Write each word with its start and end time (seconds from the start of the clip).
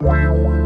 Wow. 0.00 0.65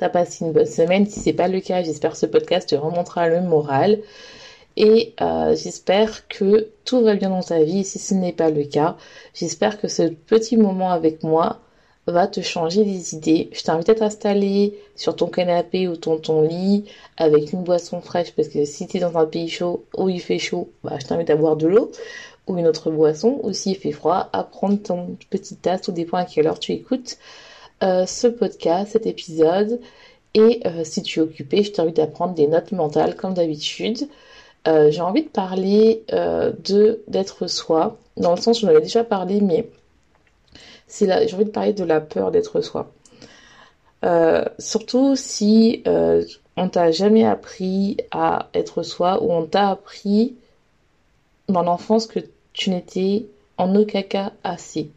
tu 0.00 0.04
as 0.04 0.08
passé 0.08 0.44
une 0.44 0.52
bonne 0.52 0.66
semaine. 0.66 1.06
Si 1.06 1.20
c'est 1.20 1.34
pas 1.34 1.48
le 1.48 1.60
cas, 1.60 1.82
j'espère 1.82 2.12
que 2.12 2.16
ce 2.16 2.26
podcast 2.26 2.70
te 2.70 2.74
remontera 2.74 3.28
le 3.28 3.42
moral. 3.42 4.00
Et 4.76 5.14
euh, 5.20 5.54
j'espère 5.54 6.26
que 6.28 6.68
tout 6.84 7.02
va 7.02 7.14
bien 7.14 7.28
dans 7.28 7.42
ta 7.42 7.62
vie. 7.62 7.84
Si 7.84 7.98
ce 7.98 8.14
n'est 8.14 8.32
pas 8.32 8.50
le 8.50 8.64
cas, 8.64 8.96
j'espère 9.34 9.78
que 9.78 9.88
ce 9.88 10.04
petit 10.04 10.56
moment 10.56 10.90
avec 10.90 11.22
moi 11.22 11.60
va 12.06 12.26
te 12.26 12.40
changer 12.40 12.82
les 12.82 13.14
idées. 13.14 13.50
Je 13.52 13.62
t'invite 13.62 13.90
à 13.90 13.94
t'installer 13.94 14.74
sur 14.96 15.14
ton 15.14 15.26
canapé 15.26 15.86
ou 15.86 15.96
ton, 15.96 16.42
lit 16.42 16.86
avec 17.18 17.52
une 17.52 17.62
boisson 17.62 18.00
fraîche 18.00 18.32
parce 18.32 18.48
que 18.48 18.64
si 18.64 18.86
tu 18.86 18.96
es 18.96 19.00
dans 19.00 19.18
un 19.18 19.26
pays 19.26 19.48
chaud 19.50 19.84
où 19.98 20.08
il 20.08 20.20
fait 20.20 20.38
chaud, 20.38 20.70
bah, 20.82 20.96
je 20.98 21.06
t'invite 21.06 21.28
à 21.28 21.36
boire 21.36 21.56
de 21.56 21.66
l'eau 21.66 21.90
ou 22.46 22.56
une 22.56 22.66
autre 22.66 22.90
boisson. 22.90 23.38
Ou 23.42 23.52
s'il 23.52 23.76
fait 23.76 23.92
froid, 23.92 24.30
à 24.32 24.44
prendre 24.44 24.82
ton 24.82 25.18
petite 25.28 25.60
tasse, 25.60 25.82
tout 25.82 25.92
dépend 25.92 26.16
à 26.16 26.24
quelle 26.24 26.46
heure 26.46 26.58
tu 26.58 26.72
écoutes 26.72 27.18
euh, 27.82 28.06
ce 28.06 28.26
podcast, 28.26 28.92
cet 28.92 29.06
épisode. 29.06 29.80
Et 30.34 30.60
euh, 30.66 30.84
si 30.84 31.02
tu 31.02 31.20
es 31.20 31.22
occupé, 31.22 31.62
je 31.62 31.72
t'invite 31.72 31.98
à 31.98 32.06
prendre 32.06 32.34
des 32.34 32.46
notes 32.46 32.72
mentales 32.72 33.16
comme 33.16 33.34
d'habitude. 33.34 34.08
Euh, 34.68 34.90
j'ai 34.90 35.00
envie 35.00 35.22
de 35.22 35.28
parler 35.28 36.04
de 36.10 37.02
d'être 37.08 37.46
soi, 37.46 37.96
dans 38.16 38.34
le 38.34 38.40
sens 38.40 38.58
où 38.58 38.66
j'en 38.66 38.68
avais 38.68 38.82
déjà 38.82 39.04
parlé, 39.04 39.40
mais 39.40 39.68
j'ai 41.00 41.34
envie 41.34 41.46
de 41.46 41.50
parler 41.50 41.72
de 41.72 41.84
la 41.84 42.00
peur 42.00 42.30
d'être 42.30 42.60
soi. 42.60 42.90
Surtout 44.58 45.16
si 45.16 45.82
on 46.56 46.68
t'a 46.68 46.90
jamais 46.92 47.24
appris 47.24 47.96
à 48.10 48.50
être 48.52 48.82
soi 48.82 49.22
ou 49.22 49.32
on 49.32 49.46
t'a 49.46 49.70
appris 49.70 50.34
dans 51.48 51.62
l'enfance 51.62 52.06
que 52.06 52.20
tu 52.52 52.70
n'étais 52.70 53.26
en 53.56 53.74
aucun 53.74 54.02
cas 54.02 54.32
assez, 54.44 54.90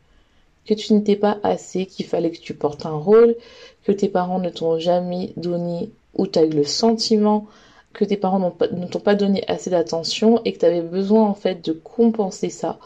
que 0.65 0.73
tu 0.73 0.93
n'étais 0.93 1.15
pas 1.15 1.39
assez, 1.43 1.85
qu'il 1.85 2.05
fallait 2.05 2.31
que 2.31 2.39
tu 2.39 2.53
portes 2.53 2.85
un 2.85 2.97
rôle, 2.97 3.35
que 3.83 3.91
tes 3.91 4.07
parents 4.07 4.39
ne 4.39 4.49
t'ont 4.49 4.79
jamais 4.79 5.33
donné 5.35 5.91
ou 6.15 6.27
tu 6.27 6.39
as 6.39 6.45
eu 6.45 6.49
le 6.49 6.63
sentiment 6.63 7.47
que 7.93 8.05
tes 8.05 8.17
parents 8.17 8.39
ne 8.71 8.87
t'ont 8.87 8.99
pas 8.99 9.15
donné 9.15 9.43
assez 9.47 9.69
d'attention 9.69 10.41
et 10.45 10.53
que 10.53 10.59
tu 10.59 10.65
avais 10.65 10.81
besoin 10.81 11.23
en 11.23 11.35
fait 11.35 11.63
de 11.63 11.73
compenser 11.73 12.49
ça 12.49 12.79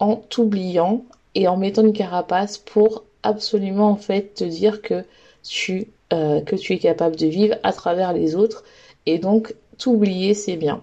en 0.00 0.16
t'oubliant 0.16 1.04
et 1.34 1.48
en 1.48 1.56
mettant 1.56 1.82
une 1.82 1.92
carapace 1.92 2.58
pour 2.58 3.04
absolument 3.22 3.90
en 3.90 3.96
fait 3.96 4.34
te 4.34 4.44
dire 4.44 4.82
que 4.82 5.04
tu, 5.42 5.88
euh, 6.12 6.40
que 6.40 6.56
tu 6.56 6.72
es 6.72 6.78
capable 6.78 7.16
de 7.16 7.26
vivre 7.26 7.56
à 7.62 7.72
travers 7.72 8.12
les 8.12 8.34
autres 8.34 8.64
et 9.06 9.18
donc 9.18 9.54
t'oublier 9.78 10.34
c'est 10.34 10.56
bien. 10.56 10.82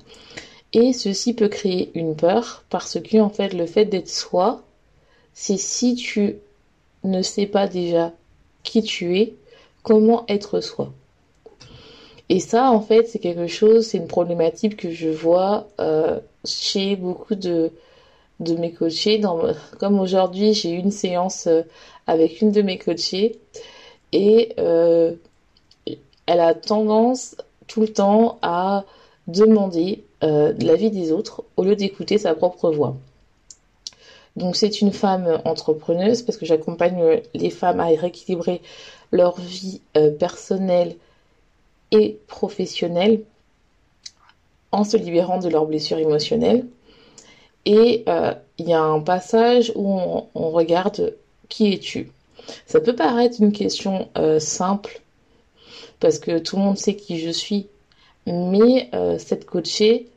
Et 0.72 0.94
ceci 0.94 1.34
peut 1.34 1.50
créer 1.50 1.92
une 1.94 2.16
peur 2.16 2.64
parce 2.70 3.00
que 3.00 3.18
en 3.20 3.30
fait 3.30 3.54
le 3.54 3.66
fait 3.66 3.86
d'être 3.86 4.10
soi, 4.10 4.64
c'est 5.34 5.58
si 5.58 5.96
tu 5.96 6.38
ne 7.04 7.22
sais 7.22 7.46
pas 7.46 7.68
déjà 7.68 8.12
qui 8.64 8.82
tu 8.82 9.20
es, 9.20 9.34
comment 9.84 10.26
être 10.28 10.62
soi. 10.62 10.94
Et 12.30 12.40
ça, 12.40 12.72
en 12.72 12.80
fait, 12.80 13.08
c'est 13.08 13.20
quelque 13.20 13.48
chose, 13.48 13.88
c'est 13.88 13.98
une 13.98 14.08
problématique 14.08 14.78
que 14.78 14.92
je 14.92 15.10
vois 15.10 15.68
euh, 15.80 16.20
chez 16.46 16.96
beaucoup 16.96 17.36
de, 17.36 17.72
mes 18.40 18.72
coachés. 18.72 19.22
Comme 19.80 20.00
aujourd'hui, 20.00 20.54
j'ai 20.54 20.72
eu 20.72 20.78
une 20.78 20.92
séance 20.92 21.48
euh, 21.48 21.64
avec 22.08 22.42
une 22.42 22.52
de 22.52 22.62
mes 22.62 22.78
coachées 22.78 23.40
et 24.14 24.54
euh, 24.58 25.14
elle 26.26 26.40
a 26.40 26.54
tendance 26.54 27.36
tout 27.68 27.82
le 27.82 27.88
temps 27.90 28.40
à 28.42 28.86
demander 29.28 30.04
l'avis 30.22 30.90
des 30.90 31.12
autres 31.12 31.44
au 31.58 31.64
lieu 31.64 31.76
d'écouter 31.76 32.18
sa 32.18 32.34
propre 32.34 32.72
voix. 32.72 32.96
Donc 34.36 34.56
c'est 34.56 34.82
une 34.82 34.92
femme 34.92 35.42
entrepreneuse 35.46 36.24
parce 36.24 36.38
que 36.38 36.46
j'accompagne 36.46 37.22
les 37.34 37.50
femmes 37.50 37.80
à 37.80 37.86
rééquilibrer 37.86 38.62
leur 39.12 39.40
vie 39.40 39.82
personnelle 40.20 40.96
et 41.92 42.18
professionnels 42.28 43.22
en 44.74 44.84
se 44.84 44.98
libérant 44.98 45.38
de 45.38 45.48
leurs 45.48 45.68
blessures 45.68 46.00
émotionnelles. 46.00 46.66
Et 47.66 48.04
euh, 48.10 48.34
il 48.58 48.68
y 48.68 48.74
a 48.74 48.82
un 48.82 49.00
passage 49.00 49.72
où 49.76 50.00
on, 50.36 50.50
regarde 50.50 51.16
qui 51.48 51.72
es-tu. 51.74 52.12
Ça 52.66 52.82
peut 52.82 52.96
paraître 52.96 53.38
une 53.40 53.54
question 53.54 54.10
euh, 54.18 54.40
simple 54.40 55.02
parce 56.00 56.20
que 56.20 56.40
tout 56.40 56.58
le 56.58 56.64
monde 56.64 56.78
sait 56.78 56.96
qui 56.96 57.20
je 57.20 57.30
suis, 57.30 57.68
mais 58.26 58.90
euh, 58.94 59.18
cette 59.18 59.46
coachée 59.46 60.10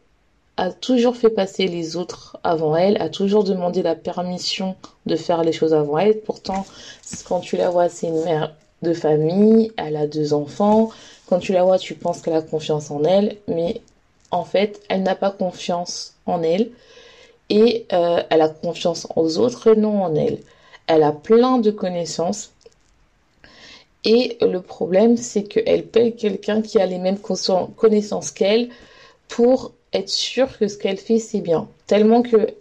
a 0.56 0.70
toujours 0.70 1.16
fait 1.16 1.30
passer 1.30 1.66
les 1.66 1.96
autres 1.96 2.38
avant 2.42 2.76
elle, 2.76 3.00
a 3.00 3.08
toujours 3.08 3.44
demandé 3.44 3.82
la 3.82 3.94
permission 3.94 4.76
de 5.04 5.16
faire 5.16 5.42
les 5.44 5.52
choses 5.52 5.74
avant 5.74 5.98
elle. 5.98 6.20
Pourtant, 6.20 6.64
quand 7.28 7.40
tu 7.40 7.56
la 7.56 7.70
vois, 7.70 7.88
c'est 7.88 8.08
une 8.08 8.24
mère 8.24 8.54
de 8.82 8.92
famille, 8.92 9.72
elle 9.76 9.96
a 9.96 10.06
deux 10.06 10.32
enfants, 10.32 10.90
quand 11.28 11.38
tu 11.38 11.52
la 11.52 11.64
vois, 11.64 11.78
tu 11.78 11.94
penses 11.94 12.22
qu'elle 12.22 12.34
a 12.34 12.42
confiance 12.42 12.90
en 12.90 13.02
elle, 13.04 13.36
mais 13.48 13.80
en 14.30 14.44
fait, 14.44 14.80
elle 14.88 15.02
n'a 15.02 15.14
pas 15.14 15.30
confiance 15.30 16.14
en 16.26 16.42
elle 16.42 16.70
et 17.48 17.86
euh, 17.92 18.22
elle 18.30 18.40
a 18.40 18.48
confiance 18.48 19.06
aux 19.16 19.38
autres 19.38 19.74
non 19.74 20.02
en 20.02 20.14
elle. 20.14 20.38
Elle 20.86 21.02
a 21.02 21.12
plein 21.12 21.58
de 21.58 21.70
connaissances 21.70 22.52
et 24.04 24.38
le 24.40 24.60
problème, 24.60 25.16
c'est 25.16 25.42
qu'elle 25.42 25.84
paye 25.84 26.14
quelqu'un 26.14 26.62
qui 26.62 26.78
a 26.78 26.86
les 26.86 26.98
mêmes 26.98 27.18
connaissances 27.18 28.30
qu'elle 28.30 28.68
pour 29.26 29.72
être 29.96 30.08
sûre 30.08 30.58
que 30.58 30.68
ce 30.68 30.78
qu'elle 30.78 30.98
fait, 30.98 31.18
c'est 31.18 31.40
bien. 31.40 31.68
Tellement 31.86 32.22
que 32.22 32.54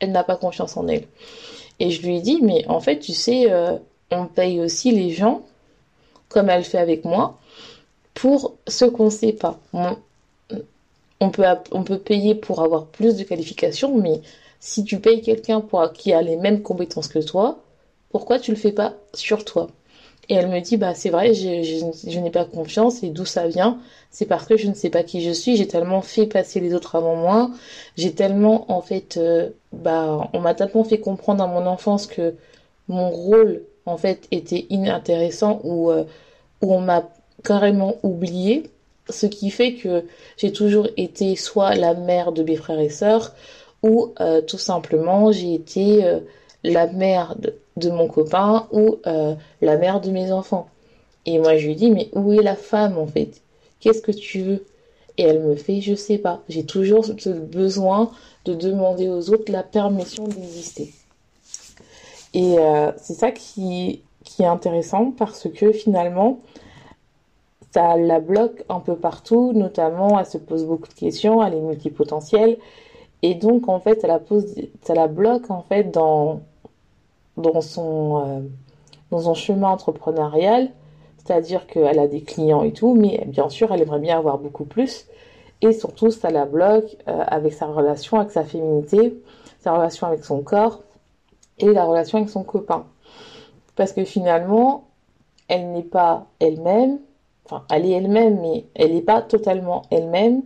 elle 0.00 0.12
n'a 0.12 0.24
pas 0.24 0.36
confiance 0.36 0.76
en 0.76 0.88
elle. 0.88 1.04
Et 1.78 1.90
je 1.90 2.02
lui 2.02 2.16
ai 2.16 2.20
dit, 2.20 2.40
mais 2.42 2.66
en 2.68 2.80
fait, 2.80 2.98
tu 2.98 3.12
sais, 3.12 3.50
euh, 3.50 3.76
on 4.10 4.26
paye 4.26 4.60
aussi 4.60 4.90
les 4.92 5.10
gens, 5.10 5.42
comme 6.28 6.50
elle 6.50 6.64
fait 6.64 6.78
avec 6.78 7.04
moi, 7.04 7.38
pour 8.14 8.54
ce 8.66 8.84
qu'on 8.84 9.10
sait 9.10 9.32
pas. 9.32 9.58
On, 9.72 11.30
peut, 11.30 11.44
on 11.72 11.84
peut 11.84 11.98
payer 11.98 12.34
pour 12.34 12.62
avoir 12.62 12.86
plus 12.86 13.16
de 13.16 13.24
qualifications, 13.24 13.96
mais 13.96 14.20
si 14.58 14.84
tu 14.84 15.00
payes 15.00 15.22
quelqu'un 15.22 15.62
qui 15.94 16.12
a 16.12 16.22
les 16.22 16.36
mêmes 16.36 16.62
compétences 16.62 17.08
que 17.08 17.18
toi, 17.18 17.58
pourquoi 18.10 18.38
tu 18.38 18.50
le 18.50 18.56
fais 18.56 18.72
pas 18.72 18.94
sur 19.14 19.44
toi? 19.44 19.68
Et 20.28 20.34
elle 20.34 20.48
me 20.48 20.60
dit, 20.60 20.76
bah 20.76 20.94
c'est 20.94 21.10
vrai, 21.10 21.34
je, 21.34 22.18
n'ai 22.20 22.30
pas 22.30 22.44
confiance, 22.44 23.02
et 23.02 23.08
d'où 23.08 23.24
ça 23.24 23.48
vient? 23.48 23.78
C'est 24.10 24.26
parce 24.26 24.46
que 24.46 24.56
je 24.56 24.68
ne 24.68 24.74
sais 24.74 24.90
pas 24.90 25.02
qui 25.02 25.22
je 25.22 25.30
suis, 25.32 25.56
j'ai 25.56 25.66
tellement 25.66 26.02
fait 26.02 26.26
passer 26.26 26.60
les 26.60 26.74
autres 26.74 26.94
avant 26.96 27.16
moi, 27.16 27.50
j'ai 27.96 28.12
tellement, 28.12 28.70
en 28.70 28.80
fait, 28.80 29.16
euh, 29.16 29.50
bah, 29.72 30.28
on 30.32 30.40
m'a 30.40 30.54
tellement 30.54 30.84
fait 30.84 31.00
comprendre 31.00 31.38
dans 31.38 31.48
mon 31.48 31.66
enfance 31.66 32.06
que 32.06 32.34
mon 32.88 33.10
rôle, 33.10 33.62
en 33.86 33.96
fait, 33.96 34.28
était 34.30 34.66
inintéressant, 34.70 35.60
ou, 35.64 35.90
euh, 35.90 36.04
où 36.62 36.74
on 36.74 36.80
m'a 36.80 37.08
carrément 37.42 37.96
oublié, 38.02 38.70
ce 39.08 39.26
qui 39.26 39.50
fait 39.50 39.74
que 39.74 40.04
j'ai 40.36 40.52
toujours 40.52 40.86
été 40.96 41.34
soit 41.34 41.74
la 41.74 41.94
mère 41.94 42.30
de 42.32 42.42
mes 42.44 42.56
frères 42.56 42.78
et 42.78 42.90
sœurs, 42.90 43.34
ou 43.82 44.12
euh, 44.20 44.42
tout 44.42 44.58
simplement 44.58 45.32
j'ai 45.32 45.54
été 45.54 46.04
la 46.62 46.86
mère 46.86 47.36
de, 47.76 47.90
mon 47.90 48.08
copain 48.08 48.66
ou 48.72 48.98
euh, 49.06 49.34
la 49.62 49.76
mère 49.76 50.00
de 50.00 50.10
mes 50.10 50.32
enfants. 50.32 50.68
Et 51.26 51.38
moi 51.38 51.56
je 51.56 51.66
lui 51.66 51.76
dis 51.76 51.90
mais 51.90 52.08
où 52.12 52.32
est 52.32 52.42
la 52.42 52.56
femme 52.56 52.98
en 52.98 53.06
fait? 53.06 53.40
Qu'est-ce 53.80 54.02
que 54.02 54.12
tu 54.12 54.40
veux? 54.40 54.64
Et 55.16 55.24
elle 55.24 55.40
me 55.40 55.54
fait 55.54 55.80
je 55.80 55.94
sais 55.94 56.18
pas. 56.18 56.42
J'ai 56.48 56.64
toujours 56.64 57.04
ce 57.04 57.30
besoin 57.30 58.10
de 58.44 58.54
demander 58.54 59.08
aux 59.08 59.30
autres 59.30 59.50
la 59.50 59.62
permission 59.62 60.24
d'exister. 60.24 60.92
Et 62.32 62.58
euh, 62.58 62.92
c'est 62.96 63.14
ça 63.14 63.30
qui, 63.32 64.02
qui 64.24 64.42
est 64.42 64.46
intéressant 64.46 65.12
parce 65.16 65.48
que 65.48 65.72
finalement, 65.72 66.40
ça 67.72 67.96
la 67.96 68.20
bloque 68.20 68.64
un 68.68 68.80
peu 68.80 68.96
partout, 68.96 69.52
notamment 69.52 70.18
elle 70.18 70.26
se 70.26 70.38
pose 70.38 70.64
beaucoup 70.64 70.88
de 70.88 70.94
questions, 70.94 71.44
elle 71.44 71.54
est 71.54 71.60
multipotentielle. 71.60 72.58
Et 73.22 73.34
donc, 73.34 73.68
en 73.68 73.80
fait, 73.80 74.00
ça 74.00 74.06
la, 74.06 74.18
pose, 74.18 74.54
ça 74.82 74.94
la 74.94 75.06
bloque 75.06 75.50
en 75.50 75.62
fait 75.62 75.90
dans, 75.90 76.40
dans, 77.40 77.60
son, 77.60 78.24
euh, 78.24 78.40
dans 79.10 79.20
son 79.20 79.34
chemin 79.34 79.68
entrepreneurial. 79.68 80.70
C'est-à-dire 81.18 81.66
qu'elle 81.66 81.98
a 81.98 82.06
des 82.06 82.22
clients 82.22 82.62
et 82.62 82.72
tout, 82.72 82.94
mais 82.94 83.24
bien 83.26 83.48
sûr, 83.48 83.72
elle 83.72 83.82
aimerait 83.82 84.00
bien 84.00 84.18
avoir 84.18 84.38
beaucoup 84.38 84.64
plus. 84.64 85.06
Et 85.62 85.72
surtout, 85.72 86.10
ça 86.10 86.30
la 86.30 86.46
bloque 86.46 86.96
euh, 87.08 87.22
avec 87.26 87.52
sa 87.52 87.66
relation 87.66 88.18
avec 88.18 88.30
sa 88.30 88.44
féminité, 88.44 89.20
sa 89.60 89.72
relation 89.72 90.06
avec 90.06 90.24
son 90.24 90.42
corps 90.42 90.80
et 91.58 91.72
la 91.72 91.84
relation 91.84 92.18
avec 92.18 92.30
son 92.30 92.42
copain. 92.42 92.86
Parce 93.76 93.92
que 93.92 94.04
finalement, 94.04 94.84
elle 95.48 95.72
n'est 95.72 95.82
pas 95.82 96.26
elle-même, 96.38 97.00
enfin, 97.44 97.64
elle 97.70 97.84
est 97.84 97.90
elle-même, 97.90 98.40
mais 98.40 98.64
elle 98.74 98.94
n'est 98.94 99.02
pas 99.02 99.20
totalement 99.20 99.82
elle-même 99.90 100.42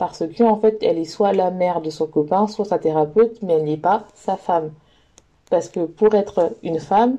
parce 0.00 0.26
que 0.26 0.42
en 0.44 0.56
fait, 0.56 0.82
elle 0.82 0.96
est 0.96 1.04
soit 1.04 1.34
la 1.34 1.50
mère 1.50 1.82
de 1.82 1.90
son 1.90 2.06
copain, 2.06 2.46
soit 2.46 2.64
sa 2.64 2.78
thérapeute, 2.78 3.42
mais 3.42 3.52
elle 3.52 3.64
n'est 3.64 3.76
pas 3.76 4.06
sa 4.14 4.38
femme. 4.38 4.72
Parce 5.50 5.68
que 5.68 5.80
pour 5.80 6.14
être 6.14 6.52
une 6.62 6.80
femme, 6.80 7.18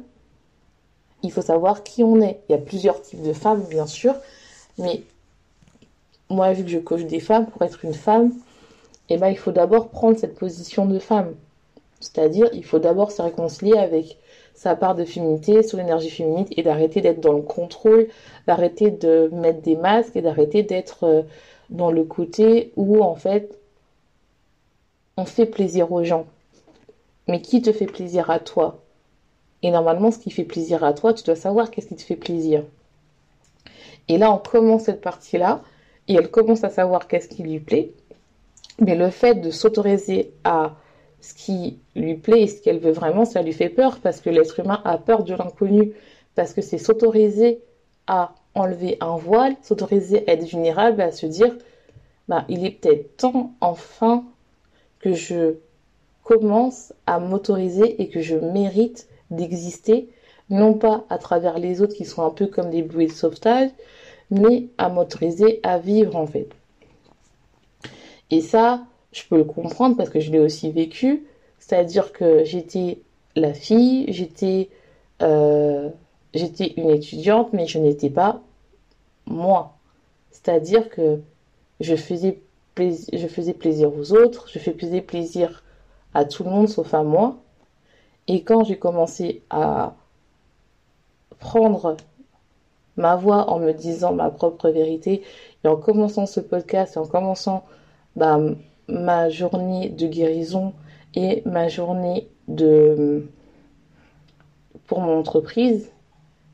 il 1.23 1.31
faut 1.31 1.41
savoir 1.41 1.83
qui 1.83 2.03
on 2.03 2.21
est. 2.21 2.39
Il 2.49 2.53
y 2.53 2.55
a 2.55 2.61
plusieurs 2.61 3.01
types 3.01 3.21
de 3.21 3.33
femmes, 3.33 3.63
bien 3.69 3.85
sûr, 3.85 4.15
mais 4.77 5.03
moi, 6.29 6.53
vu 6.53 6.63
que 6.63 6.69
je 6.69 6.79
coach 6.79 7.03
des 7.03 7.19
femmes, 7.19 7.45
pour 7.45 7.61
être 7.61 7.83
une 7.85 7.93
femme, 7.93 8.31
eh 9.09 9.17
ben, 9.17 9.27
il 9.27 9.37
faut 9.37 9.51
d'abord 9.51 9.89
prendre 9.89 10.17
cette 10.17 10.35
position 10.35 10.85
de 10.85 10.97
femme. 10.97 11.35
C'est-à-dire, 11.99 12.49
il 12.53 12.63
faut 12.63 12.79
d'abord 12.79 13.11
se 13.11 13.21
réconcilier 13.21 13.77
avec 13.77 14.17
sa 14.55 14.75
part 14.75 14.95
de 14.95 15.05
féminité, 15.05 15.61
son 15.63 15.77
énergie 15.77 16.09
féminine, 16.09 16.45
et 16.55 16.63
d'arrêter 16.63 17.01
d'être 17.01 17.19
dans 17.19 17.33
le 17.33 17.41
contrôle, 17.41 18.07
d'arrêter 18.47 18.91
de 18.91 19.29
mettre 19.33 19.61
des 19.61 19.75
masques 19.75 20.15
et 20.15 20.21
d'arrêter 20.21 20.63
d'être 20.63 21.03
euh, 21.03 21.21
dans 21.69 21.91
le 21.91 22.03
côté 22.03 22.71
où, 22.75 23.03
en 23.03 23.15
fait, 23.15 23.59
on 25.17 25.25
fait 25.25 25.45
plaisir 25.45 25.91
aux 25.91 26.03
gens. 26.03 26.25
Mais 27.27 27.41
qui 27.41 27.61
te 27.61 27.71
fait 27.71 27.85
plaisir 27.85 28.29
à 28.29 28.39
toi? 28.39 28.83
Et 29.63 29.71
normalement, 29.71 30.11
ce 30.11 30.17
qui 30.17 30.31
fait 30.31 30.43
plaisir 30.43 30.83
à 30.83 30.93
toi, 30.93 31.13
tu 31.13 31.23
dois 31.23 31.35
savoir 31.35 31.69
qu'est-ce 31.69 31.87
qui 31.87 31.95
te 31.95 32.01
fait 32.01 32.15
plaisir. 32.15 32.63
Et 34.07 34.17
là, 34.17 34.31
on 34.31 34.37
commence 34.37 34.83
cette 34.83 35.01
partie-là 35.01 35.61
et 36.07 36.15
elle 36.15 36.31
commence 36.31 36.63
à 36.63 36.69
savoir 36.69 37.07
qu'est-ce 37.07 37.27
qui 37.27 37.43
lui 37.43 37.59
plaît. 37.59 37.91
Mais 38.79 38.95
le 38.95 39.09
fait 39.09 39.35
de 39.35 39.51
s'autoriser 39.51 40.33
à 40.43 40.75
ce 41.21 41.35
qui 41.35 41.77
lui 41.95 42.15
plaît 42.15 42.41
et 42.41 42.47
ce 42.47 42.61
qu'elle 42.61 42.79
veut 42.79 42.91
vraiment, 42.91 43.25
ça 43.25 43.43
lui 43.43 43.53
fait 43.53 43.69
peur 43.69 43.99
parce 43.99 44.21
que 44.21 44.29
l'être 44.29 44.59
humain 44.59 44.81
a 44.83 44.97
peur 44.97 45.23
de 45.23 45.35
l'inconnu. 45.35 45.93
Parce 46.33 46.53
que 46.53 46.61
c'est 46.61 46.79
s'autoriser 46.79 47.59
à 48.07 48.33
enlever 48.55 48.97
un 48.99 49.17
voile, 49.17 49.55
s'autoriser 49.61 50.27
à 50.27 50.33
être 50.33 50.45
vulnérable, 50.45 51.01
à 51.01 51.11
se 51.11 51.25
dire, 51.27 51.55
bah, 52.27 52.45
il 52.49 52.65
est 52.65 52.71
peut-être 52.71 53.17
temps 53.17 53.53
enfin 53.61 54.23
que 54.99 55.13
je 55.13 55.55
commence 56.23 56.93
à 57.07 57.19
m'autoriser 57.19 58.01
et 58.01 58.09
que 58.09 58.21
je 58.21 58.35
mérite 58.35 59.07
d'exister, 59.31 60.09
non 60.49 60.73
pas 60.73 61.05
à 61.09 61.17
travers 61.17 61.57
les 61.57 61.81
autres 61.81 61.95
qui 61.95 62.05
sont 62.05 62.23
un 62.23 62.29
peu 62.29 62.47
comme 62.47 62.69
des 62.69 62.83
bouées 62.83 63.07
de 63.07 63.11
sauvetage, 63.11 63.69
mais 64.29 64.67
à 64.77 64.89
m'autoriser 64.89 65.59
à 65.63 65.77
vivre 65.77 66.15
en 66.15 66.27
fait. 66.27 66.49
Et 68.29 68.41
ça, 68.41 68.85
je 69.11 69.23
peux 69.29 69.37
le 69.37 69.43
comprendre 69.43 69.97
parce 69.97 70.09
que 70.09 70.19
je 70.19 70.31
l'ai 70.31 70.39
aussi 70.39 70.71
vécu. 70.71 71.25
C'est-à-dire 71.59 72.13
que 72.13 72.43
j'étais 72.43 72.99
la 73.35 73.53
fille, 73.53 74.05
j'étais 74.09 74.69
euh, 75.21 75.89
j'étais 76.33 76.73
une 76.77 76.89
étudiante, 76.89 77.53
mais 77.53 77.67
je 77.67 77.77
n'étais 77.77 78.09
pas 78.09 78.41
moi. 79.25 79.77
C'est-à-dire 80.31 80.89
que 80.89 81.19
je 81.79 81.95
faisais, 81.95 82.39
plaisir, 82.75 83.09
je 83.13 83.27
faisais 83.27 83.53
plaisir 83.53 83.93
aux 83.95 84.13
autres, 84.13 84.49
je 84.49 84.59
faisais 84.59 85.01
plaisir 85.01 85.63
à 86.13 86.25
tout 86.25 86.43
le 86.43 86.49
monde 86.49 86.69
sauf 86.69 86.93
à 86.93 87.03
moi. 87.03 87.37
Et 88.27 88.43
quand 88.43 88.63
j'ai 88.63 88.77
commencé 88.77 89.41
à 89.49 89.95
prendre 91.39 91.97
ma 92.97 93.15
voix 93.15 93.49
en 93.49 93.59
me 93.59 93.73
disant 93.73 94.13
ma 94.13 94.29
propre 94.29 94.69
vérité. 94.69 95.23
Et 95.63 95.67
en 95.67 95.75
commençant 95.75 96.25
ce 96.25 96.39
podcast 96.39 96.95
et 96.95 96.99
en 96.99 97.05
commençant 97.05 97.65
bah, 98.15 98.39
ma 98.87 99.29
journée 99.29 99.89
de 99.89 100.07
guérison 100.07 100.73
et 101.15 101.41
ma 101.45 101.67
journée 101.67 102.29
de 102.47 103.27
pour 104.87 104.99
mon 104.99 105.19
entreprise, 105.19 105.89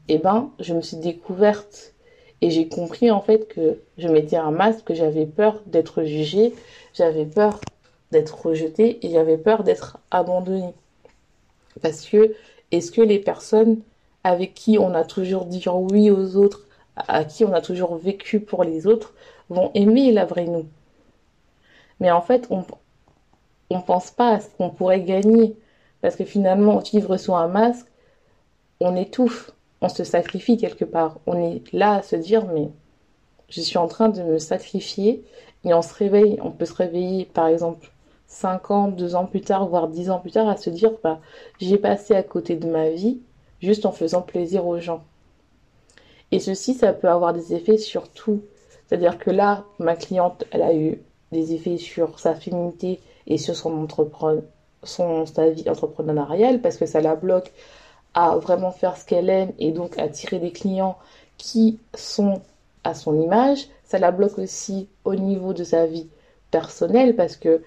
et 0.09 0.15
eh 0.15 0.17
ben, 0.19 0.51
je 0.59 0.73
me 0.73 0.81
suis 0.81 0.97
découverte 0.97 1.95
et 2.41 2.51
j'ai 2.51 2.67
compris 2.67 3.09
en 3.09 3.19
fait 3.19 3.47
que 3.47 3.81
je 3.97 4.07
mettais 4.07 4.37
un 4.37 4.51
masque, 4.51 4.85
que 4.85 4.93
j'avais 4.93 5.25
peur 5.25 5.61
d'être 5.65 6.03
jugée, 6.03 6.53
j'avais 6.93 7.25
peur 7.25 7.59
d'être 8.11 8.45
rejetée 8.45 9.05
et 9.05 9.11
j'avais 9.11 9.37
peur 9.37 9.63
d'être 9.63 9.97
abandonnée. 10.11 10.73
Parce 11.81 12.05
que 12.05 12.35
est-ce 12.71 12.91
que 12.91 13.01
les 13.01 13.19
personnes 13.19 13.79
avec 14.23 14.53
qui 14.53 14.77
on 14.77 14.93
a 14.93 15.03
toujours 15.03 15.45
dit 15.45 15.63
oui 15.67 16.11
aux 16.11 16.35
autres, 16.35 16.65
à 16.95 17.23
qui 17.23 17.45
on 17.45 17.53
a 17.53 17.61
toujours 17.61 17.95
vécu 17.95 18.39
pour 18.39 18.63
les 18.63 18.87
autres, 18.87 19.13
vont 19.49 19.71
aimer 19.73 20.11
la 20.11 20.25
vraie 20.25 20.45
nous? 20.45 20.67
Mais 21.99 22.11
en 22.11 22.21
fait, 22.21 22.47
on 22.49 22.63
ne 23.71 23.81
pense 23.81 24.11
pas 24.11 24.35
à 24.35 24.39
ce 24.39 24.49
qu'on 24.57 24.69
pourrait 24.69 25.01
gagner. 25.01 25.55
Parce 26.01 26.15
que 26.15 26.25
finalement, 26.25 26.77
vivre 26.79 27.17
sous 27.17 27.35
un 27.35 27.47
masque, 27.47 27.87
on 28.79 28.95
étouffe, 28.95 29.51
on 29.81 29.89
se 29.89 30.03
sacrifie 30.03 30.57
quelque 30.57 30.85
part. 30.85 31.19
On 31.25 31.39
est 31.39 31.61
là 31.73 31.95
à 31.95 32.01
se 32.03 32.15
dire, 32.15 32.45
mais 32.45 32.69
je 33.49 33.61
suis 33.61 33.77
en 33.77 33.87
train 33.87 34.09
de 34.09 34.21
me 34.21 34.37
sacrifier. 34.37 35.23
Et 35.63 35.73
on 35.73 35.81
se 35.81 35.93
réveille, 35.93 36.37
on 36.41 36.51
peut 36.51 36.65
se 36.65 36.73
réveiller, 36.73 37.25
par 37.25 37.47
exemple, 37.47 37.91
5 38.27 38.71
ans, 38.71 38.87
2 38.89 39.15
ans 39.15 39.25
plus 39.25 39.41
tard, 39.41 39.67
voire 39.67 39.87
10 39.87 40.09
ans 40.11 40.19
plus 40.19 40.31
tard, 40.31 40.47
à 40.47 40.57
se 40.57 40.69
dire, 40.69 40.91
bah, 41.03 41.19
j'ai 41.59 41.77
passé 41.77 42.13
à 42.13 42.23
côté 42.23 42.55
de 42.55 42.67
ma 42.67 42.89
vie 42.89 43.19
juste 43.61 43.85
en 43.85 43.91
faisant 43.91 44.21
plaisir 44.21 44.67
aux 44.67 44.79
gens. 44.79 45.03
Et 46.31 46.39
ceci, 46.39 46.73
ça 46.73 46.93
peut 46.93 47.09
avoir 47.09 47.33
des 47.33 47.53
effets 47.53 47.77
sur 47.77 48.09
tout. 48.09 48.41
C'est-à-dire 48.85 49.17
que 49.17 49.31
là, 49.31 49.65
ma 49.79 49.95
cliente, 49.95 50.43
elle 50.51 50.61
a 50.61 50.73
eu 50.75 51.01
des 51.31 51.53
effets 51.53 51.77
sur 51.77 52.19
sa 52.19 52.35
féminité 52.35 52.99
et 53.27 53.37
sur 53.37 53.55
son, 53.55 53.71
entrepreneur, 53.81 54.43
son 54.83 55.25
sa 55.25 55.49
vie 55.49 55.69
entrepreneuriale 55.69 56.61
parce 56.61 56.77
que 56.77 56.85
ça 56.85 57.01
la 57.01 57.15
bloque 57.15 57.51
à 58.13 58.37
vraiment 58.37 58.71
faire 58.71 58.97
ce 58.97 59.05
qu'elle 59.05 59.29
aime 59.29 59.51
et 59.59 59.71
donc 59.71 59.97
attirer 59.97 60.39
des 60.39 60.51
clients 60.51 60.97
qui 61.37 61.79
sont 61.93 62.41
à 62.83 62.93
son 62.93 63.19
image. 63.19 63.67
Ça 63.83 63.99
la 63.99 64.11
bloque 64.11 64.37
aussi 64.37 64.87
au 65.03 65.15
niveau 65.15 65.53
de 65.53 65.63
sa 65.63 65.85
vie 65.85 66.07
personnelle 66.51 67.15
parce 67.15 67.35
que 67.35 67.61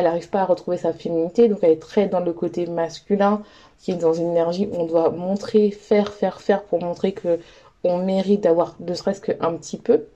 elle 0.00 0.06
n'arrive 0.06 0.30
pas 0.30 0.40
à 0.40 0.44
retrouver 0.46 0.78
sa 0.78 0.92
féminité, 0.92 1.48
donc 1.48 1.58
elle 1.62 1.72
est 1.72 1.82
très 1.82 2.08
dans 2.08 2.20
le 2.20 2.32
côté 2.32 2.66
masculin, 2.66 3.42
qui 3.78 3.92
est 3.92 3.96
dans 3.96 4.14
une 4.14 4.30
énergie 4.30 4.68
où 4.70 4.76
on 4.76 4.86
doit 4.86 5.10
montrer, 5.10 5.70
faire, 5.70 6.12
faire, 6.12 6.40
faire 6.40 6.62
pour 6.64 6.82
montrer 6.82 7.12
que 7.12 7.38
on 7.84 7.98
mérite 7.98 8.42
d'avoir 8.42 8.76
ne 8.80 8.94
serait-ce 8.94 9.20
qu'un 9.20 9.54
petit 9.54 9.78
peu. 9.78 10.06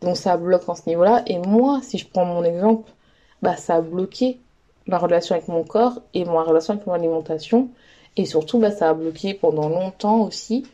Donc 0.00 0.16
ça 0.16 0.36
bloque 0.36 0.68
en 0.68 0.74
ce 0.74 0.82
niveau-là. 0.86 1.22
Et 1.26 1.38
moi, 1.38 1.80
si 1.82 1.98
je 1.98 2.06
prends 2.06 2.24
mon 2.24 2.44
exemple, 2.44 2.90
bah 3.42 3.56
ça 3.56 3.76
a 3.76 3.80
bloqué 3.80 4.38
ma 4.86 4.98
relation 4.98 5.34
avec 5.34 5.48
mon 5.48 5.64
corps 5.64 6.00
et 6.14 6.24
ma 6.24 6.42
relation 6.42 6.74
avec 6.74 6.86
mon 6.86 6.94
alimentation. 6.94 7.68
Et 8.16 8.24
surtout, 8.24 8.58
bah, 8.58 8.70
ça 8.70 8.90
a 8.90 8.94
bloqué 8.94 9.34
pendant 9.34 9.68
longtemps 9.68 10.22
aussi 10.22 10.66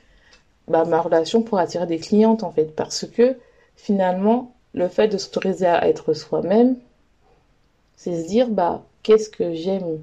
bah, 0.68 0.84
ma 0.84 1.00
relation 1.00 1.42
pour 1.42 1.58
attirer 1.58 1.86
des 1.86 1.98
clientes 1.98 2.42
en 2.42 2.50
fait. 2.50 2.74
Parce 2.76 3.06
que 3.06 3.36
finalement, 3.76 4.52
le 4.72 4.88
fait 4.88 5.08
de 5.08 5.18
s'autoriser 5.18 5.66
à 5.66 5.88
être 5.88 6.14
soi-même, 6.14 6.76
c'est 7.96 8.22
se 8.22 8.26
dire, 8.28 8.48
bah, 8.48 8.84
qu'est-ce 9.02 9.28
que 9.28 9.54
j'aime? 9.54 10.00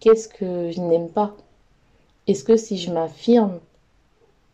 Qu'est-ce 0.00 0.28
que 0.28 0.70
je 0.70 0.80
n'aime 0.80 1.08
pas? 1.08 1.34
Est-ce 2.26 2.44
que 2.44 2.56
si 2.56 2.78
je 2.78 2.90
m'affirme, 2.90 3.60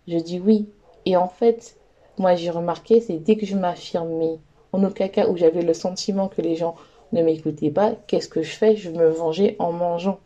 je 0.08 0.18
dis 0.18 0.40
oui? 0.40 0.68
Et 1.06 1.16
en 1.16 1.28
fait, 1.28 1.76
moi 2.18 2.34
j'ai 2.34 2.50
remarqué, 2.50 3.00
c'est 3.00 3.18
dès 3.18 3.36
que 3.36 3.46
je 3.46 3.56
m'affirme, 3.56 4.08
mais 4.18 4.38
en 4.72 4.84
aucun 4.84 5.08
cas 5.08 5.28
où 5.28 5.36
j'avais 5.36 5.62
le 5.62 5.74
sentiment 5.74 6.28
que 6.28 6.42
les 6.42 6.56
gens 6.56 6.74
ne 7.12 7.22
m'écoutaient 7.22 7.70
pas, 7.70 7.94
qu'est-ce 8.06 8.28
que 8.28 8.42
je 8.42 8.50
fais? 8.50 8.76
Je 8.76 8.90
me 8.90 9.08
vengeais 9.08 9.56
en 9.58 9.72
mangeant. 9.72 10.20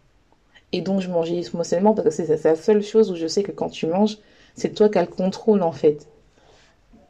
Et 0.72 0.80
donc 0.80 1.00
je 1.00 1.08
mangeais 1.08 1.36
émotionnellement 1.36 1.94
parce 1.94 2.16
que 2.16 2.24
c'est 2.24 2.44
la 2.44 2.56
seule 2.56 2.82
chose 2.82 3.10
où 3.10 3.16
je 3.16 3.26
sais 3.26 3.42
que 3.42 3.52
quand 3.52 3.68
tu 3.68 3.86
manges, 3.86 4.18
c'est 4.54 4.74
toi 4.74 4.88
qui 4.88 4.98
as 4.98 5.02
le 5.02 5.08
contrôle 5.08 5.62
en 5.62 5.72
fait. 5.72 6.08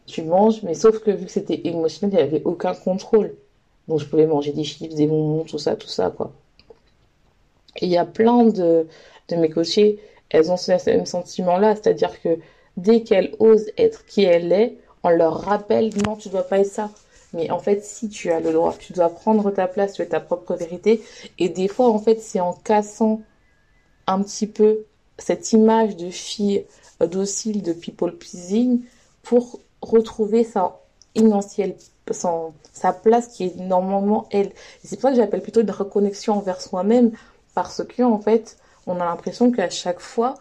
Tu 0.07 0.23
manges, 0.23 0.63
mais 0.63 0.75
sauf 0.75 0.99
que 1.01 1.11
vu 1.11 1.27
que 1.27 1.33
c'était 1.33 1.63
émotionnel, 1.65 2.15
il 2.15 2.23
n'y 2.23 2.29
avait 2.29 2.45
aucun 2.45 2.75
contrôle. 2.75 3.35
Donc 3.89 4.01
je 4.01 4.07
pouvais 4.07 4.27
manger 4.27 4.53
des 4.53 4.65
chips, 4.65 4.95
des 4.95 5.07
bonbons, 5.07 5.45
tout 5.45 5.59
ça, 5.59 5.77
tout 5.77 5.89
ça, 5.89 6.11
quoi. 6.11 6.33
Et 7.77 7.87
il 7.87 7.91
y 7.91 7.99
a 7.99 8.05
plein 8.05 8.45
de, 8.45 8.87
de 9.29 9.37
mes 9.37 9.51
coachées, 9.51 9.99
elles 10.31 10.51
ont 10.51 10.57
ce 10.57 10.73
même 10.91 11.07
sentiment-là, 11.07 11.75
c'est-à-dire 11.75 12.21
que 12.23 12.39
dès 12.77 13.03
qu'elles 13.03 13.35
osent 13.39 13.71
être 13.77 14.07
qui 14.07 14.25
elle 14.25 14.53
est, 14.53 14.77
on 15.03 15.11
leur 15.11 15.41
rappelle 15.43 15.91
non, 16.07 16.17
tu 16.17 16.29
dois 16.29 16.45
pas 16.45 16.61
être 16.61 16.67
ça. 16.71 16.91
Mais 17.35 17.51
en 17.51 17.59
fait, 17.59 17.85
si 17.85 18.09
tu 18.09 18.31
as 18.31 18.41
le 18.41 18.53
droit, 18.53 18.75
tu 18.79 18.93
dois 18.93 19.11
prendre 19.11 19.51
ta 19.51 19.67
place, 19.67 19.95
tu 19.95 20.03
as 20.03 20.07
ta 20.07 20.21
propre 20.21 20.55
vérité. 20.55 21.03
Et 21.39 21.49
des 21.49 21.69
fois, 21.69 21.89
en 21.89 21.99
fait, 21.99 22.21
c'est 22.21 22.41
en 22.41 22.53
cassant 22.53 23.23
un 24.07 24.23
petit 24.23 24.47
peu 24.47 24.85
cette 25.19 25.53
image 25.53 25.97
de 25.97 26.11
fille 26.11 26.65
docile, 27.01 27.63
de 27.63 27.73
people 27.73 28.17
pleasing, 28.17 28.83
pour 29.23 29.61
retrouver 29.83 30.45
sa 30.45 30.81
initiale, 32.09 32.53
sa 32.73 32.93
place 32.93 33.29
qui 33.29 33.45
est 33.45 33.57
normalement 33.57 34.27
elle. 34.31 34.53
c'est 34.83 34.97
pour 34.97 35.09
ça 35.09 35.11
que 35.11 35.17
j'appelle 35.17 35.43
plutôt 35.43 35.61
une 35.61 35.71
reconnexion 35.71 36.35
envers 36.35 36.61
soi-même, 36.61 37.13
parce 37.55 37.83
que 37.85 38.03
en 38.03 38.19
fait, 38.19 38.57
on 38.87 39.01
a 39.01 39.05
l'impression 39.05 39.51
qu'à 39.51 39.71
chaque 39.71 40.01
fois, 40.01 40.35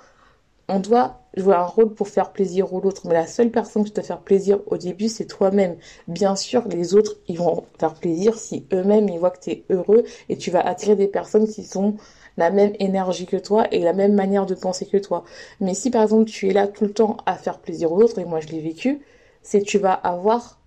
on 0.69 0.79
doit 0.79 1.19
jouer 1.35 1.55
un 1.55 1.65
rôle 1.65 1.93
pour 1.93 2.07
faire 2.07 2.31
plaisir 2.31 2.73
aux 2.73 2.79
autres. 2.81 3.07
Mais 3.07 3.13
la 3.13 3.27
seule 3.27 3.51
personne 3.51 3.83
qui 3.83 3.91
te 3.91 4.01
faire 4.01 4.19
plaisir 4.19 4.59
au 4.67 4.77
début, 4.77 5.09
c'est 5.09 5.25
toi-même. 5.25 5.75
Bien 6.07 6.35
sûr, 6.35 6.67
les 6.69 6.95
autres, 6.95 7.17
ils 7.27 7.37
vont 7.37 7.65
faire 7.79 7.93
plaisir 7.95 8.37
si 8.37 8.65
eux-mêmes, 8.71 9.09
ils 9.09 9.19
voient 9.19 9.31
que 9.31 9.41
tu 9.41 9.49
es 9.51 9.65
heureux 9.69 10.03
et 10.29 10.37
tu 10.37 10.51
vas 10.51 10.61
attirer 10.61 10.95
des 10.95 11.07
personnes 11.07 11.47
qui 11.47 11.63
sont 11.63 11.95
la 12.37 12.49
même 12.49 12.73
énergie 12.79 13.25
que 13.25 13.37
toi 13.37 13.67
et 13.71 13.79
la 13.79 13.93
même 13.93 14.13
manière 14.13 14.45
de 14.45 14.55
penser 14.55 14.85
que 14.85 14.97
toi. 14.97 15.23
Mais 15.59 15.73
si 15.73 15.91
par 15.91 16.03
exemple 16.03 16.25
tu 16.25 16.49
es 16.49 16.53
là 16.53 16.67
tout 16.67 16.85
le 16.85 16.93
temps 16.93 17.17
à 17.25 17.35
faire 17.35 17.59
plaisir 17.59 17.91
aux 17.91 18.01
autres, 18.01 18.19
et 18.19 18.25
moi 18.25 18.39
je 18.39 18.47
l'ai 18.47 18.61
vécu, 18.61 19.01
c'est 19.43 19.61
tu 19.61 19.77
vas 19.77 19.93
avoir 19.93 20.59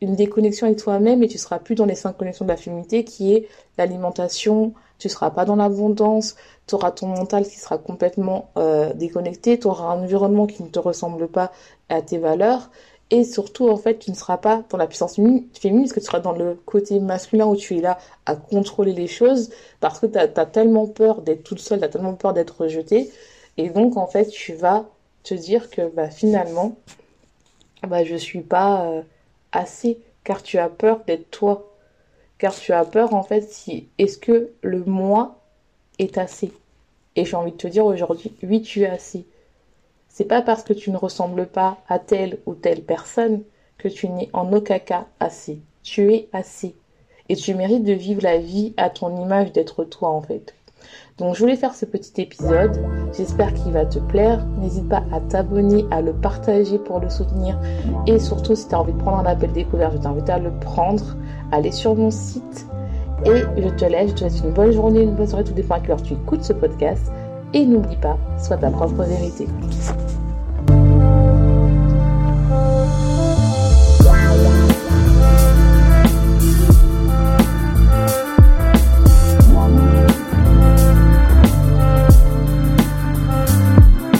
une 0.00 0.14
déconnexion 0.14 0.66
avec 0.66 0.78
toi-même 0.78 1.22
et 1.22 1.28
tu 1.28 1.38
seras 1.38 1.58
plus 1.58 1.74
dans 1.74 1.84
les 1.84 1.94
cinq 1.94 2.16
connexions 2.16 2.44
de 2.44 2.50
la 2.50 2.56
féminité 2.56 3.04
qui 3.04 3.34
est 3.34 3.48
l'alimentation, 3.76 4.72
tu 4.98 5.08
seras 5.08 5.30
pas 5.30 5.44
dans 5.44 5.56
l'abondance, 5.56 6.36
tu 6.66 6.74
auras 6.74 6.90
ton 6.90 7.08
mental 7.08 7.44
qui 7.46 7.58
sera 7.58 7.78
complètement 7.78 8.50
euh, 8.56 8.92
déconnecté, 8.94 9.58
tu 9.58 9.66
auras 9.66 9.92
un 9.94 10.02
environnement 10.02 10.46
qui 10.46 10.62
ne 10.62 10.68
te 10.68 10.78
ressemble 10.78 11.28
pas 11.28 11.52
à 11.88 12.02
tes 12.02 12.18
valeurs 12.18 12.70
et 13.10 13.24
surtout 13.24 13.68
en 13.68 13.76
fait 13.76 13.98
tu 13.98 14.10
ne 14.10 14.16
seras 14.16 14.36
pas 14.36 14.64
dans 14.68 14.76
la 14.76 14.86
puissance 14.86 15.16
féminine 15.16 15.84
parce 15.84 15.92
que 15.92 16.00
tu 16.00 16.06
seras 16.06 16.20
dans 16.20 16.32
le 16.32 16.54
côté 16.66 17.00
masculin 17.00 17.46
où 17.46 17.56
tu 17.56 17.78
es 17.78 17.80
là 17.80 17.98
à 18.26 18.36
contrôler 18.36 18.92
les 18.92 19.06
choses 19.06 19.50
parce 19.80 19.98
que 19.98 20.06
tu 20.06 20.18
as, 20.18 20.28
tellement 20.28 20.86
peur 20.86 21.22
d'être 21.22 21.42
toute 21.42 21.60
seule, 21.60 21.78
tu 21.78 21.84
as 21.84 21.88
tellement 21.88 22.14
peur 22.14 22.34
d'être 22.34 22.62
rejetée 22.62 23.10
et 23.56 23.70
donc 23.70 23.96
en 23.96 24.06
fait 24.06 24.26
tu 24.26 24.52
vas 24.52 24.86
te 25.22 25.34
dire 25.34 25.70
que 25.70 25.88
bah, 25.88 26.10
finalement 26.10 26.76
bah, 27.86 28.04
je 28.04 28.16
suis 28.16 28.40
pas 28.40 28.84
euh, 28.84 29.02
assez 29.52 30.00
car 30.24 30.42
tu 30.42 30.58
as 30.58 30.68
peur 30.68 31.00
d'être 31.06 31.30
toi 31.30 31.74
car 32.38 32.54
tu 32.54 32.72
as 32.72 32.84
peur 32.84 33.14
en 33.14 33.22
fait 33.22 33.42
si 33.42 33.88
est-ce 33.98 34.18
que 34.18 34.52
le 34.62 34.84
moi 34.84 35.40
est 35.98 36.18
assez 36.18 36.52
et 37.16 37.24
j'ai 37.24 37.36
envie 37.36 37.52
de 37.52 37.56
te 37.56 37.66
dire 37.66 37.86
aujourd'hui 37.86 38.32
oui 38.42 38.62
tu 38.62 38.82
es 38.82 38.86
assez 38.86 39.26
c'est 40.08 40.24
pas 40.24 40.42
parce 40.42 40.64
que 40.64 40.72
tu 40.72 40.90
ne 40.90 40.96
ressembles 40.96 41.46
pas 41.46 41.78
à 41.88 42.00
telle 42.00 42.38
ou 42.46 42.54
telle 42.54 42.82
personne 42.82 43.42
que 43.78 43.86
tu 43.86 44.08
n'es 44.08 44.28
en 44.32 44.52
aucun 44.52 44.80
cas 44.80 45.06
assez. 45.20 45.60
Tu 45.84 46.12
es 46.12 46.28
assez. 46.32 46.74
Et 47.28 47.36
tu 47.36 47.54
mérites 47.54 47.84
de 47.84 47.92
vivre 47.92 48.22
la 48.22 48.38
vie 48.38 48.74
à 48.76 48.90
ton 48.90 49.16
image 49.22 49.52
d'être 49.52 49.84
toi 49.84 50.08
en 50.08 50.20
fait. 50.20 50.54
Donc 51.18 51.34
je 51.34 51.40
voulais 51.40 51.56
faire 51.56 51.74
ce 51.74 51.84
petit 51.84 52.20
épisode. 52.20 52.80
J'espère 53.16 53.52
qu'il 53.54 53.72
va 53.72 53.84
te 53.84 53.98
plaire. 53.98 54.46
N'hésite 54.60 54.88
pas 54.88 55.02
à 55.12 55.20
t'abonner, 55.20 55.86
à 55.90 56.00
le 56.00 56.12
partager 56.12 56.78
pour 56.78 57.00
le 57.00 57.08
soutenir. 57.10 57.58
Et 58.06 58.18
surtout, 58.18 58.54
si 58.54 58.68
tu 58.68 58.74
as 58.74 58.80
envie 58.80 58.92
de 58.92 58.98
prendre 58.98 59.18
un 59.18 59.26
appel 59.26 59.52
découvert, 59.52 59.90
je 59.92 59.98
t'invite 59.98 60.30
à 60.30 60.38
le 60.38 60.50
prendre. 60.60 61.16
Aller 61.50 61.72
sur 61.72 61.94
mon 61.94 62.10
site. 62.10 62.66
Et 63.24 63.42
je 63.56 63.68
te 63.68 63.84
laisse. 63.84 64.10
Je 64.10 64.14
te 64.14 64.18
souhaite 64.28 64.44
une 64.44 64.52
bonne 64.52 64.72
journée, 64.72 65.02
une 65.02 65.14
bonne 65.14 65.26
soirée. 65.26 65.44
Tout 65.44 65.54
dépend 65.54 65.76
à 65.76 65.80
quelle 65.80 65.92
heure 65.92 66.02
tu 66.02 66.14
écoutes 66.14 66.44
ce 66.44 66.52
podcast. 66.52 67.10
Et 67.54 67.64
n'oublie 67.64 67.96
pas, 67.96 68.18
sois 68.38 68.58
ta 68.58 68.70
propre 68.70 69.02
vérité. 69.02 69.46